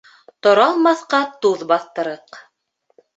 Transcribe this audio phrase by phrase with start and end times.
[0.45, 2.41] Торалмаҫҡа туҙ баҫтырыҡ.